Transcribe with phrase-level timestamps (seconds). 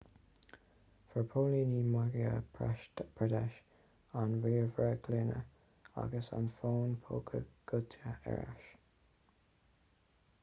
[1.09, 2.31] fuair póilíní madhya
[3.19, 3.59] pradesh
[4.21, 5.37] an ríomhaire glúine
[6.05, 7.43] agus an fón póca
[7.73, 8.65] goidte ar ais